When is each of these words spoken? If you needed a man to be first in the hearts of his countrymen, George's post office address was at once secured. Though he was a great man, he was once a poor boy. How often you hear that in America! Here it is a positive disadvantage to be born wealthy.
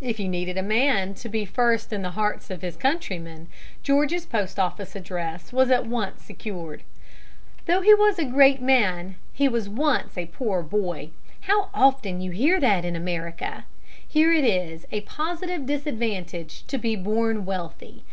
If 0.00 0.18
you 0.18 0.30
needed 0.30 0.56
a 0.56 0.62
man 0.62 1.12
to 1.16 1.28
be 1.28 1.44
first 1.44 1.92
in 1.92 2.00
the 2.00 2.12
hearts 2.12 2.48
of 2.50 2.62
his 2.62 2.74
countrymen, 2.74 3.48
George's 3.82 4.24
post 4.24 4.58
office 4.58 4.96
address 4.96 5.52
was 5.52 5.70
at 5.70 5.84
once 5.84 6.22
secured. 6.22 6.84
Though 7.66 7.82
he 7.82 7.92
was 7.92 8.18
a 8.18 8.24
great 8.24 8.62
man, 8.62 9.16
he 9.34 9.46
was 9.46 9.68
once 9.68 10.16
a 10.16 10.24
poor 10.24 10.62
boy. 10.62 11.10
How 11.42 11.68
often 11.74 12.22
you 12.22 12.30
hear 12.30 12.58
that 12.58 12.86
in 12.86 12.96
America! 12.96 13.66
Here 14.08 14.32
it 14.32 14.46
is 14.46 14.86
a 14.90 15.02
positive 15.02 15.66
disadvantage 15.66 16.66
to 16.68 16.78
be 16.78 16.96
born 16.96 17.44
wealthy. 17.44 18.04